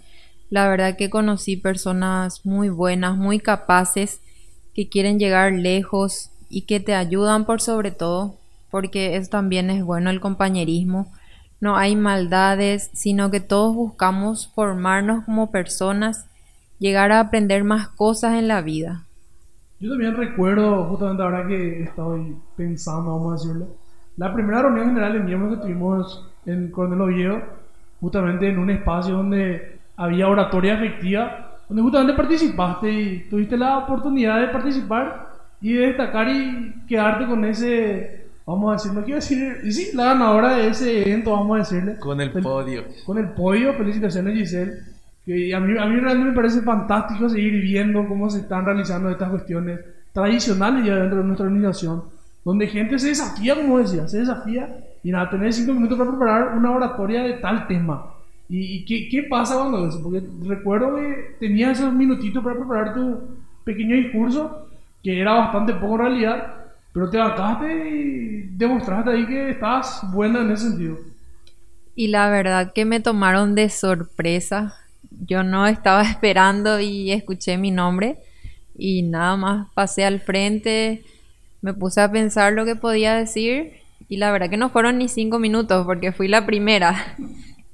La 0.51 0.69
verdad 0.69 0.97
que 0.97 1.09
conocí 1.09 1.57
personas 1.57 2.45
muy 2.45 2.69
buenas, 2.69 3.17
muy 3.17 3.39
capaces, 3.39 4.21
que 4.75 4.87
quieren 4.87 5.17
llegar 5.17 5.51
lejos 5.51 6.29
y 6.47 6.67
que 6.67 6.79
te 6.79 6.93
ayudan 6.93 7.47
por 7.47 7.59
sobre 7.59 7.89
todo 7.89 8.35
porque 8.69 9.15
eso 9.15 9.29
también 9.29 9.69
es 9.69 9.83
bueno 9.83 10.09
el 10.09 10.19
compañerismo. 10.19 11.11
No 11.61 11.75
hay 11.75 11.95
maldades, 11.95 12.89
sino 12.93 13.31
que 13.31 13.39
todos 13.39 13.75
buscamos 13.75 14.51
formarnos 14.55 15.25
como 15.25 15.51
personas, 15.51 16.27
llegar 16.79 17.11
a 17.11 17.19
aprender 17.19 17.63
más 17.63 17.89
cosas 17.89 18.35
en 18.35 18.47
la 18.47 18.61
vida. 18.61 19.03
Yo 19.79 19.89
también 19.89 20.15
recuerdo, 20.15 20.85
justamente 20.85 21.23
ahora 21.23 21.47
que 21.47 21.83
estoy 21.83 22.35
pensando, 22.55 23.17
vamos 23.17 23.31
a 23.31 23.43
decirlo, 23.43 23.67
la 24.17 24.33
primera 24.33 24.61
reunión 24.61 24.87
general 24.87 25.13
de 25.13 25.19
miembros 25.19 25.55
que 25.55 25.61
tuvimos 25.61 26.29
en 26.45 26.69
Coronel 26.71 27.01
Oviedo, 27.01 27.41
justamente 28.01 28.49
en 28.49 28.59
un 28.59 28.69
espacio 28.69 29.15
donde 29.15 29.79
había 29.95 30.27
oratoria 30.27 30.73
efectiva, 30.73 31.59
donde 31.67 31.83
justamente 31.83 32.13
participaste 32.13 32.91
y 32.91 33.29
tuviste 33.29 33.57
la 33.57 33.77
oportunidad 33.77 34.41
de 34.41 34.47
participar 34.47 35.29
y 35.61 35.73
de 35.73 35.87
destacar 35.87 36.27
y 36.29 36.73
quedarte 36.87 37.25
con 37.27 37.45
ese 37.45 38.28
vamos 38.49 38.69
a 38.69 38.73
decir, 38.73 38.93
no 38.93 39.03
quiero 39.03 39.15
decir, 39.17 39.57
y 39.63 39.71
sí, 39.71 39.89
la 39.93 40.05
ganadora 40.05 40.55
de 40.55 40.69
ese 40.69 41.03
evento, 41.03 41.31
vamos 41.31 41.55
a 41.55 41.59
decirle. 41.59 41.99
Con 41.99 42.19
el 42.19 42.31
podio. 42.31 42.83
Con 43.05 43.17
el 43.19 43.29
podio, 43.29 43.73
felicitaciones 43.75 44.37
Giselle. 44.37 44.73
Que 45.23 45.53
a 45.53 45.59
mí, 45.59 45.77
a 45.77 45.85
mí 45.85 45.99
realmente 45.99 46.31
me 46.31 46.35
parece 46.35 46.61
fantástico 46.61 47.29
seguir 47.29 47.61
viendo 47.61 48.07
cómo 48.07 48.27
se 48.29 48.39
están 48.39 48.65
realizando 48.65 49.09
estas 49.11 49.29
cuestiones 49.29 49.79
tradicionales 50.11 50.83
ya 50.83 50.95
dentro 50.95 51.19
de 51.19 51.25
nuestra 51.25 51.45
organización, 51.45 52.03
donde 52.43 52.67
gente 52.67 52.97
se 52.97 53.09
desafía, 53.09 53.55
como 53.55 53.77
decía, 53.77 54.07
se 54.07 54.19
desafía 54.19 54.77
y 55.03 55.11
nada, 55.11 55.29
tener 55.29 55.53
cinco 55.53 55.73
minutos 55.73 55.99
para 55.99 56.09
preparar 56.09 56.57
una 56.57 56.71
oratoria 56.71 57.21
de 57.23 57.33
tal 57.33 57.67
tema. 57.67 58.13
¿Y, 58.51 58.83
qué, 58.85 59.07
qué, 59.09 59.27
pasa 59.29 59.57
cuando 59.57 59.87
eso? 59.87 60.01
Porque 60.01 60.23
recuerdo 60.43 60.95
que 60.95 61.35
tenías 61.39 61.79
esos 61.79 61.93
minutitos 61.93 62.43
para 62.43 62.55
preparar 62.55 62.95
tu 62.95 63.19
pequeño 63.63 63.95
discurso, 63.95 64.69
que 65.03 65.21
era 65.21 65.35
bastante 65.35 65.75
poco 65.75 65.93
en 65.93 66.01
realidad, 66.01 66.58
pero 66.93 67.09
te 67.09 67.19
adaptaste 67.19 67.89
y 67.89 68.41
demostraste 68.57 69.11
ahí 69.11 69.25
que 69.25 69.51
estás 69.51 70.01
buena 70.11 70.41
en 70.41 70.51
ese 70.51 70.69
sentido. 70.69 70.97
Y 71.95 72.07
la 72.07 72.29
verdad 72.29 72.71
que 72.73 72.85
me 72.85 72.99
tomaron 72.99 73.55
de 73.55 73.69
sorpresa. 73.69 74.75
Yo 75.25 75.43
no 75.43 75.67
estaba 75.67 76.01
esperando 76.09 76.79
y 76.79 77.11
escuché 77.11 77.57
mi 77.57 77.71
nombre 77.71 78.17
y 78.77 79.01
nada 79.03 79.35
más 79.35 79.67
pasé 79.73 80.05
al 80.05 80.21
frente, 80.21 81.03
me 81.61 81.73
puse 81.73 81.99
a 81.99 82.11
pensar 82.11 82.53
lo 82.53 82.63
que 82.63 82.77
podía 82.77 83.13
decir 83.15 83.73
y 84.07 84.17
la 84.17 84.31
verdad 84.31 84.49
que 84.49 84.57
no 84.57 84.69
fueron 84.69 84.97
ni 84.97 85.09
cinco 85.09 85.37
minutos 85.37 85.85
porque 85.85 86.13
fui 86.13 86.27
la 86.27 86.45
primera. 86.45 87.15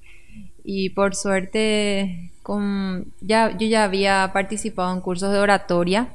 y 0.63 0.89
por 0.89 1.15
suerte 1.15 2.31
con, 2.41 3.13
ya, 3.21 3.55
yo 3.57 3.67
ya 3.67 3.83
había 3.83 4.31
participado 4.33 4.93
en 4.93 5.01
cursos 5.01 5.31
de 5.31 5.39
oratoria 5.39 6.09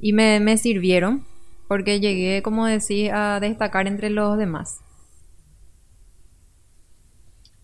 y 0.00 0.12
me, 0.12 0.40
me 0.40 0.56
sirvieron 0.56 1.24
porque 1.68 2.00
llegué, 2.00 2.42
como 2.42 2.66
decía, 2.66 3.36
a 3.36 3.40
destacar 3.40 3.86
entre 3.86 4.10
los 4.10 4.38
demás. 4.38 4.80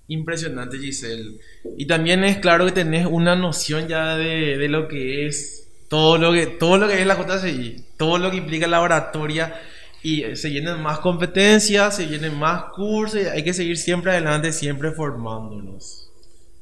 Impresionante, 0.08 0.78
Giselle. 0.78 1.38
Y 1.78 1.86
también 1.86 2.24
es 2.24 2.38
claro 2.38 2.66
que 2.66 2.72
tenés 2.72 3.06
una 3.06 3.36
noción 3.36 3.88
ya 3.88 4.16
de, 4.16 4.68
lo 4.68 4.88
que 4.88 5.26
es 5.26 5.68
todo 5.88 6.18
lo 6.18 6.32
que, 6.32 6.46
todo 6.46 6.78
lo 6.78 6.88
que 6.88 7.00
es 7.00 7.06
la 7.06 7.16
JCI, 7.16 7.84
todo 7.96 8.18
lo 8.18 8.30
que 8.30 8.38
implica 8.38 8.66
la 8.66 8.80
oratoria. 8.80 9.54
Y 10.02 10.34
se 10.34 10.48
vienen 10.48 10.82
más 10.82 10.98
competencias, 10.98 11.96
se 11.96 12.06
vienen 12.06 12.36
más 12.36 12.64
cursos, 12.74 13.20
y 13.22 13.26
hay 13.26 13.44
que 13.44 13.54
seguir 13.54 13.78
siempre 13.78 14.10
adelante, 14.10 14.52
siempre 14.52 14.90
formándonos. 14.90 16.10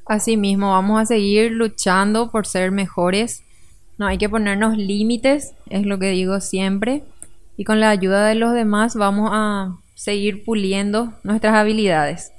Así 0.05 0.37
mismo, 0.37 0.71
vamos 0.71 1.01
a 1.01 1.05
seguir 1.07 1.51
luchando 1.51 2.29
por 2.29 2.45
ser 2.45 2.71
mejores. 2.71 3.43
No 3.97 4.05
hay 4.05 4.19
que 4.19 4.29
ponernos 4.29 4.77
límites, 4.77 5.53
es 5.69 5.87
lo 5.87 5.97
que 5.97 6.11
digo 6.11 6.39
siempre 6.39 7.03
y 7.57 7.63
con 7.63 7.79
la 7.79 7.89
ayuda 7.89 8.25
de 8.25 8.35
los 8.35 8.53
demás 8.53 8.95
vamos 8.95 9.29
a 9.31 9.77
seguir 9.95 10.43
puliendo 10.43 11.13
nuestras 11.23 11.53
habilidades. 11.53 12.31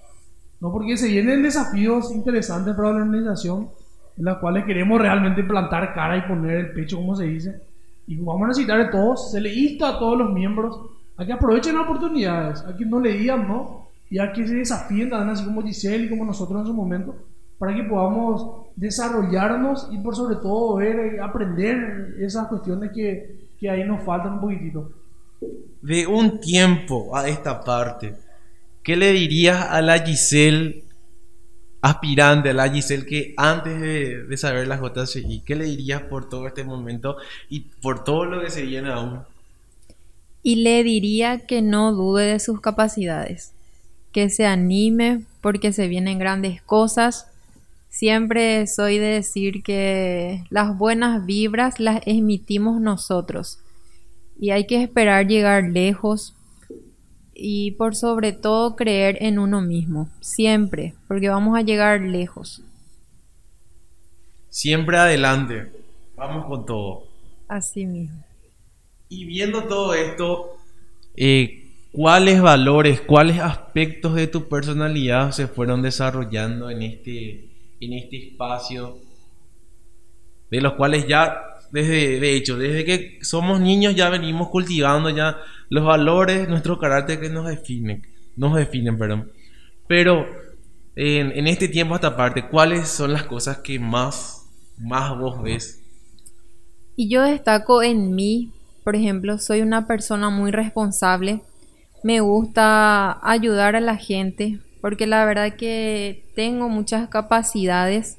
No, 0.61 0.73
porque 0.73 0.97
se 0.97 1.09
vienen 1.09 1.42
desafíos 1.42 2.12
interesantes 2.12 2.75
para 2.75 2.90
la 2.90 2.97
organización 2.97 3.69
en 4.16 4.25
las 4.25 4.38
cuales 4.38 4.64
queremos 4.64 5.00
realmente 5.00 5.42
plantar 5.42 5.95
cara 5.95 6.16
y 6.16 6.23
poner 6.23 6.57
el 6.57 6.73
pecho, 6.73 6.97
como 6.97 7.16
se 7.16 7.25
dice. 7.25 7.62
Y 8.07 8.16
vamos 8.16 8.42
a 8.42 8.49
necesitar 8.49 8.78
de 8.78 8.90
todos, 8.90 9.31
se 9.31 9.40
le 9.40 9.52
insta 9.54 9.90
a 9.90 9.99
todos 9.99 10.19
los 10.19 10.33
miembros 10.33 10.78
a 11.16 11.25
que 11.25 11.33
aprovechen 11.33 11.75
las 11.75 11.85
oportunidades, 11.85 12.62
a 12.62 12.76
que 12.76 12.85
no 12.85 13.00
le 13.00 13.12
digan 13.12 13.47
no 13.47 13.88
y 14.11 14.19
a 14.19 14.33
que 14.33 14.47
se 14.47 14.54
desafíen 14.54 15.09
también, 15.09 15.31
así 15.31 15.45
como 15.45 15.62
Giselle 15.62 16.04
y 16.04 16.09
como 16.09 16.25
nosotros 16.25 16.61
en 16.61 16.66
su 16.66 16.75
momento, 16.75 17.14
para 17.59 17.75
que 17.75 17.85
podamos 17.85 18.66
desarrollarnos 18.76 19.88
y 19.90 19.99
por 19.99 20.16
sobre 20.16 20.37
todo 20.37 20.76
ver, 20.76 21.21
aprender 21.21 22.16
esas 22.19 22.49
cuestiones 22.49 22.90
que, 22.92 23.49
que 23.59 23.71
ahí 23.71 23.85
nos 23.85 24.02
faltan 24.02 24.35
un 24.35 24.40
poquitito 24.40 25.01
de 25.82 26.06
un 26.06 26.40
tiempo 26.40 27.14
a 27.16 27.28
esta 27.28 27.62
parte, 27.64 28.14
¿qué 28.82 28.96
le 28.96 29.12
dirías 29.12 29.66
a 29.68 29.82
la 29.82 29.98
Giselle 29.98 30.84
aspirante, 31.80 32.50
a 32.50 32.54
la 32.54 32.70
Giselle 32.70 33.04
que 33.04 33.34
antes 33.36 33.80
de, 33.80 34.36
saber 34.36 34.68
las 34.68 34.80
JCI, 34.80 35.42
qué 35.44 35.56
le 35.56 35.64
dirías 35.64 36.02
por 36.02 36.28
todo 36.28 36.46
este 36.46 36.62
momento 36.62 37.16
y 37.50 37.60
por 37.60 38.04
todo 38.04 38.24
lo 38.24 38.40
que 38.40 38.50
se 38.50 38.62
viene 38.62 38.90
aún? 38.90 39.20
Y 40.44 40.56
le 40.56 40.82
diría 40.84 41.40
que 41.46 41.62
no 41.62 41.92
dude 41.92 42.26
de 42.26 42.38
sus 42.38 42.60
capacidades, 42.60 43.52
que 44.12 44.30
se 44.30 44.46
anime 44.46 45.24
porque 45.40 45.72
se 45.72 45.88
vienen 45.88 46.18
grandes 46.18 46.62
cosas. 46.62 47.26
Siempre 47.90 48.66
soy 48.68 48.98
de 48.98 49.06
decir 49.06 49.62
que 49.62 50.44
las 50.48 50.76
buenas 50.78 51.26
vibras 51.26 51.80
las 51.80 52.00
emitimos 52.06 52.80
nosotros 52.80 53.62
y 54.42 54.50
hay 54.50 54.66
que 54.66 54.82
esperar 54.82 55.28
llegar 55.28 55.62
lejos 55.62 56.34
y 57.32 57.70
por 57.70 57.94
sobre 57.94 58.32
todo 58.32 58.75
creer 58.75 59.18
en 59.20 59.38
uno 59.38 59.61
mismo, 59.61 60.11
siempre, 60.20 60.94
porque 61.06 61.28
vamos 61.28 61.56
a 61.56 61.62
llegar 61.62 62.00
lejos. 62.00 62.61
Siempre 64.49 64.96
adelante, 64.96 65.70
vamos 66.16 66.46
con 66.46 66.66
todo. 66.66 67.04
Así 67.46 67.87
mismo. 67.87 68.25
Y 69.08 69.26
viendo 69.26 69.62
todo 69.68 69.94
esto, 69.94 70.56
eh, 71.14 71.76
¿cuáles 71.92 72.42
valores, 72.42 73.00
cuáles 73.00 73.38
aspectos 73.38 74.16
de 74.16 74.26
tu 74.26 74.49
personalidad 74.49 75.30
se 75.30 75.46
fueron 75.46 75.82
desarrollando 75.82 76.68
en 76.68 76.82
este, 76.82 77.49
en 77.80 77.92
este 77.92 78.30
espacio? 78.30 78.99
De 80.50 80.61
los 80.61 80.72
cuales 80.72 81.06
ya, 81.06 81.51
desde, 81.73 82.21
de 82.21 82.37
hecho, 82.37 82.59
desde 82.59 82.85
que 82.85 83.19
somos 83.23 83.61
niños 83.61 83.97
ya 83.97 84.11
venimos 84.11 84.49
cultivando 84.49 85.11
ya 85.11 85.38
los 85.71 85.85
valores, 85.85 86.49
nuestro 86.49 86.79
carácter 86.79 87.19
que 87.19 87.31
nos 87.31 87.47
definen, 87.47 88.07
nos 88.37 88.55
definen, 88.55 88.99
perdón. 88.99 89.33
Pero 89.88 90.26
en, 90.95 91.33
en 91.33 91.47
este 91.47 91.69
tiempo 91.69 91.95
esta 91.95 92.14
parte, 92.14 92.47
¿cuáles 92.47 92.88
son 92.88 93.12
las 93.14 93.25
cosas 93.25 93.59
que 93.59 93.79
más, 93.79 94.47
más 94.79 95.19
vos 95.19 95.43
ves? 95.43 95.81
Y 96.95 97.09
yo 97.09 97.23
destaco 97.23 97.83
en 97.83 98.14
mí, 98.14 98.52
por 98.85 98.95
ejemplo, 98.95 99.38
soy 99.38 99.62
una 99.62 99.87
persona 99.87 100.29
muy 100.29 100.50
responsable. 100.50 101.41
Me 102.02 102.21
gusta 102.21 103.19
ayudar 103.26 103.76
a 103.76 103.81
la 103.81 103.97
gente 103.97 104.59
porque 104.83 105.07
la 105.07 105.25
verdad 105.25 105.55
que 105.57 106.25
tengo 106.35 106.69
muchas 106.69 107.09
capacidades 107.09 108.19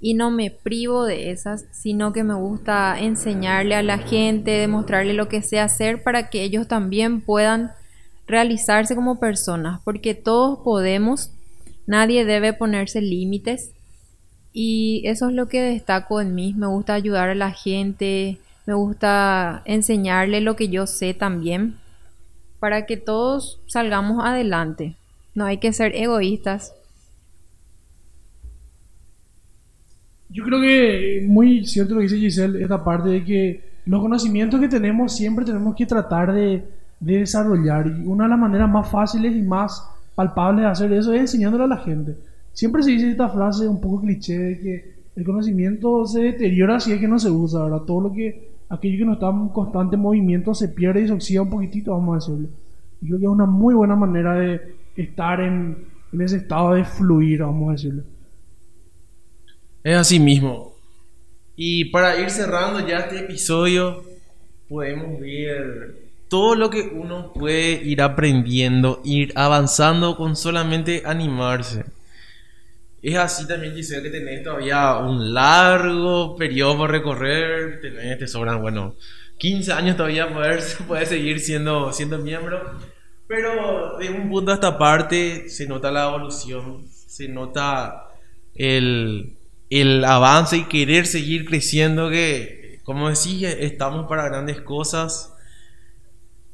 y 0.00 0.14
no 0.14 0.30
me 0.30 0.50
privo 0.50 1.04
de 1.04 1.30
esas, 1.30 1.66
sino 1.72 2.12
que 2.12 2.22
me 2.22 2.34
gusta 2.34 3.00
enseñarle 3.00 3.74
a 3.74 3.82
la 3.82 3.98
gente, 3.98 4.50
demostrarle 4.52 5.14
lo 5.14 5.28
que 5.28 5.42
sé 5.42 5.58
hacer 5.58 6.02
para 6.02 6.28
que 6.28 6.42
ellos 6.42 6.68
también 6.68 7.20
puedan 7.20 7.72
realizarse 8.26 8.94
como 8.94 9.18
personas, 9.18 9.80
porque 9.84 10.14
todos 10.14 10.58
podemos, 10.64 11.30
nadie 11.86 12.24
debe 12.24 12.52
ponerse 12.52 13.00
límites 13.00 13.70
y 14.52 15.02
eso 15.04 15.28
es 15.28 15.34
lo 15.34 15.48
que 15.48 15.60
destaco 15.60 16.20
en 16.20 16.34
mí. 16.34 16.54
Me 16.56 16.66
gusta 16.66 16.94
ayudar 16.94 17.28
a 17.28 17.34
la 17.34 17.52
gente, 17.52 18.38
me 18.64 18.72
gusta 18.74 19.60
enseñarle 19.66 20.40
lo 20.40 20.56
que 20.56 20.68
yo 20.68 20.86
sé 20.86 21.14
también, 21.14 21.78
para 22.58 22.86
que 22.86 22.96
todos 22.96 23.60
salgamos 23.66 24.24
adelante. 24.24 24.96
No 25.34 25.44
hay 25.44 25.58
que 25.58 25.74
ser 25.74 25.94
egoístas. 25.94 26.72
Yo 30.28 30.44
creo 30.44 30.60
que 30.60 31.24
muy 31.26 31.64
cierto 31.64 31.94
lo 31.94 32.00
que 32.00 32.04
dice 32.06 32.18
Giselle, 32.18 32.60
esta 32.60 32.82
parte 32.82 33.08
de 33.08 33.24
que 33.24 33.60
los 33.86 34.00
conocimientos 34.00 34.60
que 34.60 34.68
tenemos 34.68 35.16
siempre 35.16 35.44
tenemos 35.44 35.74
que 35.76 35.86
tratar 35.86 36.32
de, 36.32 36.64
de 37.00 37.18
desarrollar. 37.18 37.86
Y 37.86 38.06
una 38.06 38.24
de 38.24 38.30
las 38.30 38.38
maneras 38.38 38.68
más 38.68 38.90
fáciles 38.90 39.34
y 39.34 39.42
más 39.42 39.88
palpables 40.14 40.64
de 40.64 40.70
hacer 40.70 40.92
eso 40.92 41.12
es 41.12 41.20
enseñándole 41.20 41.64
a 41.64 41.68
la 41.68 41.78
gente. 41.78 42.16
Siempre 42.52 42.82
se 42.82 42.90
dice 42.90 43.10
esta 43.10 43.28
frase 43.28 43.68
un 43.68 43.80
poco 43.80 44.00
cliché 44.00 44.38
de 44.38 44.58
que 44.58 44.96
el 45.14 45.24
conocimiento 45.24 46.06
se 46.06 46.20
deteriora 46.22 46.80
si 46.80 46.92
es 46.92 47.00
que 47.00 47.08
no 47.08 47.18
se 47.18 47.30
usa, 47.30 47.64
¿verdad? 47.64 47.82
Todo 47.82 48.00
lo 48.00 48.12
que, 48.12 48.50
aquello 48.68 48.98
que 48.98 49.04
no 49.04 49.12
está 49.14 49.30
en 49.30 49.48
constante 49.48 49.96
movimiento 49.96 50.54
se 50.54 50.68
pierde 50.68 51.02
y 51.02 51.06
se 51.06 51.12
oxida 51.12 51.42
un 51.42 51.50
poquitito, 51.50 51.92
vamos 51.92 52.12
a 52.12 52.16
decirlo. 52.16 52.48
Y 53.00 53.06
creo 53.06 53.18
que 53.18 53.24
es 53.24 53.30
una 53.30 53.46
muy 53.46 53.74
buena 53.74 53.94
manera 53.94 54.34
de 54.34 54.60
estar 54.96 55.40
en, 55.40 55.76
en 56.12 56.20
ese 56.20 56.38
estado 56.38 56.74
de 56.74 56.84
fluir, 56.84 57.42
vamos 57.42 57.68
a 57.68 57.72
decirlo. 57.72 58.02
Es 59.86 59.94
así 59.94 60.18
mismo. 60.18 60.74
Y 61.54 61.84
para 61.84 62.18
ir 62.20 62.28
cerrando 62.28 62.84
ya 62.84 62.96
este 62.96 63.20
episodio, 63.20 64.02
podemos 64.68 65.20
ver 65.20 65.94
todo 66.28 66.56
lo 66.56 66.70
que 66.70 66.90
uno 66.92 67.32
puede 67.32 67.84
ir 67.84 68.02
aprendiendo, 68.02 69.00
ir 69.04 69.32
avanzando 69.36 70.16
con 70.16 70.34
solamente 70.34 71.04
animarse. 71.06 71.84
Es 73.00 73.14
así 73.14 73.46
también, 73.46 73.76
Giselle, 73.76 74.02
que 74.02 74.10
tenés 74.10 74.42
todavía 74.42 74.96
un 74.96 75.32
largo 75.32 76.34
periodo 76.34 76.78
por 76.78 76.90
recorrer. 76.90 77.80
Tenés, 77.80 78.18
te 78.18 78.26
sobran, 78.26 78.60
bueno, 78.60 78.96
15 79.38 79.72
años 79.72 79.96
todavía 79.96 80.34
poder, 80.34 80.64
poder 80.88 81.06
seguir 81.06 81.38
siendo, 81.38 81.92
siendo 81.92 82.18
miembro. 82.18 82.72
Pero 83.28 83.98
de 83.98 84.10
un 84.10 84.28
punto 84.30 84.50
a 84.50 84.54
esta 84.54 84.76
parte 84.76 85.48
se 85.48 85.68
nota 85.68 85.92
la 85.92 86.08
evolución, 86.08 86.88
se 86.90 87.28
nota 87.28 88.08
el, 88.56 89.36
el 89.70 90.04
avance 90.04 90.58
y 90.58 90.64
querer 90.64 91.06
seguir 91.06 91.44
creciendo. 91.44 92.10
Que, 92.10 92.80
como 92.84 93.08
decía, 93.08 93.50
estamos 93.50 94.08
para 94.08 94.28
grandes 94.28 94.60
cosas. 94.60 95.32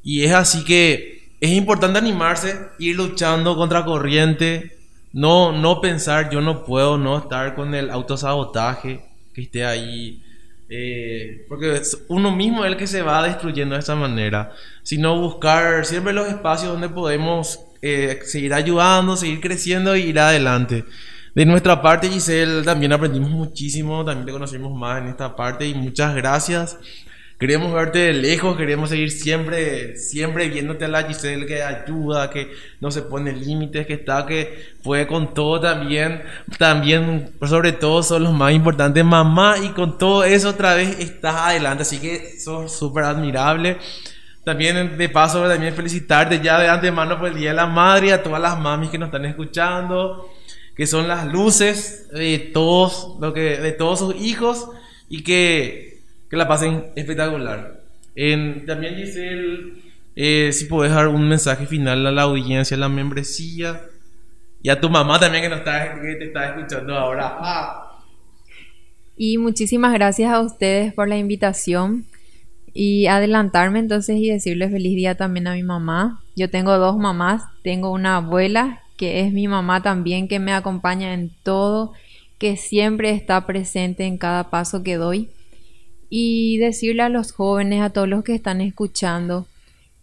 Y 0.01 0.23
es 0.23 0.33
así 0.33 0.63
que 0.65 1.31
es 1.39 1.51
importante 1.51 1.99
animarse, 1.99 2.59
ir 2.79 2.95
luchando 2.95 3.55
contra 3.55 3.85
corriente 3.85 4.73
no, 5.13 5.51
no 5.51 5.79
pensar, 5.79 6.31
yo 6.31 6.41
no 6.41 6.65
puedo 6.65 6.97
no 6.97 7.19
estar 7.19 7.53
con 7.53 7.73
el 7.75 7.91
autosabotaje 7.91 9.05
que 9.33 9.41
esté 9.41 9.63
ahí. 9.63 10.23
Eh, 10.69 11.45
porque 11.47 11.83
uno 12.07 12.35
mismo 12.35 12.65
es 12.65 12.71
el 12.71 12.77
que 12.77 12.87
se 12.87 13.03
va 13.03 13.21
destruyendo 13.21 13.75
de 13.75 13.81
esa 13.81 13.95
manera. 13.95 14.51
Sino 14.81 15.19
buscar 15.19 15.85
siempre 15.85 16.13
los 16.13 16.27
espacios 16.27 16.71
donde 16.71 16.89
podemos 16.89 17.59
eh, 17.83 18.21
seguir 18.25 18.55
ayudando, 18.55 19.15
seguir 19.15 19.39
creciendo 19.39 19.95
y 19.95 20.01
ir 20.01 20.19
adelante. 20.19 20.83
De 21.35 21.45
nuestra 21.47 21.81
parte, 21.81 22.09
Giselle, 22.09 22.63
también 22.63 22.93
aprendimos 22.93 23.31
muchísimo, 23.31 24.05
también 24.05 24.27
te 24.27 24.31
conocimos 24.31 24.71
más 24.77 25.01
en 25.01 25.07
esta 25.07 25.35
parte 25.35 25.67
y 25.67 25.73
muchas 25.73 26.13
gracias. 26.13 26.77
Queremos 27.39 27.73
verte 27.73 27.99
de 27.99 28.13
lejos, 28.13 28.55
queremos 28.55 28.89
seguir 28.89 29.09
siempre, 29.09 29.97
siempre 29.97 30.47
viéndote 30.47 30.85
a 30.85 30.87
la 30.87 31.03
Giselle 31.03 31.47
que 31.47 31.63
ayuda, 31.63 32.29
que 32.29 32.51
no 32.79 32.91
se 32.91 33.01
pone 33.01 33.33
límites, 33.33 33.87
que 33.87 33.95
está, 33.95 34.25
que 34.27 34.75
puede 34.83 35.07
con 35.07 35.33
todo 35.33 35.59
también. 35.59 36.21
También, 36.59 37.31
sobre 37.41 37.71
todo, 37.71 38.03
son 38.03 38.23
los 38.23 38.33
más 38.33 38.53
importantes, 38.53 39.03
mamá, 39.03 39.55
y 39.57 39.69
con 39.69 39.97
todo 39.97 40.23
eso 40.23 40.49
otra 40.49 40.75
vez 40.75 40.99
estás 40.99 41.35
adelante. 41.35 41.81
Así 41.81 41.99
que 41.99 42.39
sos 42.39 42.71
súper 42.71 43.05
admirable. 43.05 43.77
También, 44.45 44.97
de 44.97 45.09
paso, 45.09 45.47
también 45.47 45.73
felicitarte 45.73 46.39
ya 46.41 46.59
de 46.59 46.69
antemano 46.69 47.17
por 47.17 47.29
el 47.29 47.35
Día 47.35 47.49
de 47.49 47.55
la 47.55 47.65
Madre 47.65 48.13
a 48.13 48.21
todas 48.21 48.41
las 48.41 48.59
mamis 48.59 48.89
que 48.89 48.99
nos 48.99 49.07
están 49.07 49.25
escuchando, 49.25 50.29
que 50.75 50.87
son 50.87 51.07
las 51.07 51.31
luces 51.31 52.09
de 52.09 52.39
todos, 52.39 53.17
lo 53.19 53.33
que, 53.33 53.57
de 53.57 53.71
todos 53.71 53.99
sus 53.99 54.15
hijos 54.15 54.69
y 55.09 55.23
que 55.23 55.93
que 56.33 56.37
la 56.37 56.47
pasen 56.47 56.85
espectacular. 56.95 57.83
también 58.65 58.95
Giselle, 58.95 59.73
eh, 60.15 60.49
si 60.51 60.65
puedes 60.65 60.91
dar 60.91 61.07
un 61.07 61.29
mensaje 61.29 61.67
final 61.67 62.07
a 62.07 62.11
la 62.11 62.23
audiencia, 62.23 62.75
a 62.75 62.79
la 62.79 62.89
membresía 62.89 63.81
y 64.63 64.69
a 64.69 64.81
tu 64.81 64.89
mamá 64.89 65.19
también 65.19 65.43
que, 65.43 65.49
nos 65.49 65.59
está, 65.59 65.93
que 66.01 66.15
te 66.15 66.25
está 66.25 66.55
escuchando 66.55 66.97
ahora. 66.97 67.37
Ah. 67.39 67.99
Y 69.15 69.37
muchísimas 69.37 69.93
gracias 69.93 70.33
a 70.33 70.39
ustedes 70.39 70.91
por 70.91 71.07
la 71.07 71.17
invitación 71.17 72.07
y 72.73 73.05
adelantarme 73.05 73.77
entonces 73.77 74.17
y 74.17 74.31
decirles 74.31 74.71
feliz 74.71 74.95
día 74.95 75.13
también 75.13 75.45
a 75.45 75.53
mi 75.53 75.61
mamá. 75.61 76.23
Yo 76.35 76.49
tengo 76.49 76.79
dos 76.79 76.97
mamás, 76.97 77.43
tengo 77.61 77.91
una 77.91 78.15
abuela 78.15 78.81
que 78.97 79.21
es 79.21 79.33
mi 79.33 79.47
mamá 79.47 79.81
también 79.81 80.27
que 80.27 80.39
me 80.39 80.53
acompaña 80.53 81.13
en 81.13 81.31
todo, 81.43 81.93
que 82.37 82.57
siempre 82.57 83.11
está 83.11 83.45
presente 83.45 84.05
en 84.05 84.17
cada 84.17 84.49
paso 84.49 84.83
que 84.83 84.95
doy 84.95 85.29
y 86.09 86.57
decirle 86.57 87.03
a 87.03 87.09
los 87.09 87.31
jóvenes, 87.31 87.81
a 87.81 87.89
todos 87.89 88.07
los 88.07 88.23
que 88.23 88.35
están 88.35 88.61
escuchando, 88.61 89.47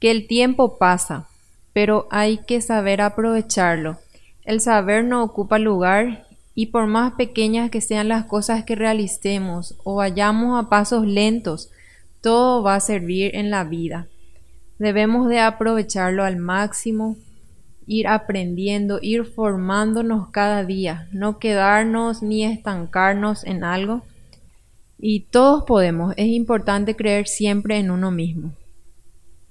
que 0.01 0.11
el 0.11 0.27
tiempo 0.27 0.77
pasa, 0.77 1.29
pero 1.73 2.09
hay 2.11 2.39
que 2.39 2.61
saber 2.61 3.01
aprovecharlo. 3.01 3.99
El 4.45 4.61
saber 4.61 5.05
no 5.05 5.23
ocupa 5.23 5.59
lugar 5.59 6.27
y 6.55 6.67
por 6.67 6.87
más 6.87 7.13
pequeñas 7.13 7.71
que 7.71 7.81
sean 7.81 8.09
las 8.09 8.25
cosas 8.25 8.65
que 8.65 8.75
realicemos 8.75 9.77
o 9.85 9.97
vayamos 9.97 10.59
a 10.59 10.69
pasos 10.69 11.07
lentos, 11.07 11.71
todo 12.21 12.63
va 12.63 12.75
a 12.75 12.81
servir 12.81 13.37
en 13.37 13.51
la 13.51 13.65
vida. 13.65 14.09
Debemos 14.79 15.29
de 15.29 15.39
aprovecharlo 15.39 16.25
al 16.25 16.39
máximo, 16.39 17.17
ir 17.91 18.07
aprendiendo, 18.07 19.01
ir 19.03 19.25
formándonos 19.25 20.29
cada 20.29 20.65
día, 20.65 21.09
no 21.11 21.41
quedarnos 21.41 22.23
ni 22.23 22.45
estancarnos 22.45 23.43
en 23.43 23.65
algo, 23.65 24.03
y 24.97 25.23
todos 25.23 25.65
podemos. 25.65 26.15
Es 26.17 26.29
importante 26.29 26.95
creer 26.95 27.27
siempre 27.27 27.79
en 27.79 27.91
uno 27.91 28.13
mismo. 28.13 28.53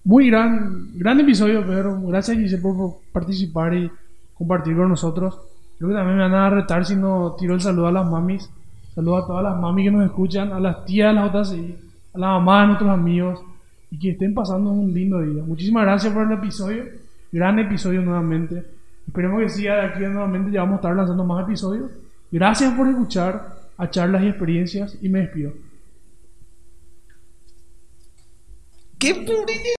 Muy 0.05 0.29
gran, 0.29 0.97
gran 0.97 1.19
episodio, 1.19 1.67
Pedro. 1.67 1.99
Gracias, 2.03 2.37
Giselle, 2.37 2.61
por 2.61 2.99
participar 3.11 3.73
y 3.73 3.91
compartir 4.33 4.77
con 4.77 4.87
nosotros. 4.87 5.37
Creo 5.77 5.89
que 5.89 5.95
también 5.95 6.17
me 6.17 6.23
van 6.23 6.33
a 6.33 6.49
retar 6.49 6.85
si 6.85 6.95
no 6.95 7.35
tiro 7.37 7.55
el 7.55 7.61
saludo 7.61 7.87
a 7.87 7.91
las 7.91 8.09
mamis. 8.09 8.49
Saludo 8.95 9.17
a 9.17 9.27
todas 9.27 9.43
las 9.43 9.59
mamis 9.59 9.83
que 9.83 9.91
nos 9.91 10.05
escuchan, 10.05 10.53
a 10.53 10.61
las 10.61 10.85
tías 10.85 11.13
de 11.13 11.19
las 11.19 11.49
JCI, 11.49 11.75
a 12.13 12.19
la 12.19 12.27
mamá 12.27 12.61
de 12.61 12.67
nuestros 12.67 12.89
amigos 12.89 13.41
y 13.91 13.99
que 13.99 14.11
estén 14.11 14.33
pasando 14.33 14.71
un 14.71 14.93
lindo 14.93 15.19
día. 15.19 15.43
Muchísimas 15.43 15.83
gracias 15.83 16.13
por 16.13 16.25
el 16.25 16.31
episodio. 16.31 17.08
Gran 17.31 17.59
episodio 17.59 18.01
nuevamente. 18.01 18.65
Esperemos 19.07 19.41
que 19.41 19.49
siga 19.49 19.75
de 19.75 19.81
aquí 19.81 19.99
nuevamente. 19.99 20.51
Ya 20.51 20.61
vamos 20.61 20.75
a 20.75 20.77
estar 20.77 20.95
lanzando 20.95 21.23
más 21.23 21.43
episodios. 21.43 21.91
Gracias 22.31 22.73
por 22.73 22.87
escuchar 22.87 23.59
a 23.77 23.89
charlas 23.89 24.23
y 24.23 24.27
experiencias 24.27 24.97
y 25.01 25.09
me 25.09 25.19
despido. 25.19 25.53
¡Qué 28.99 29.13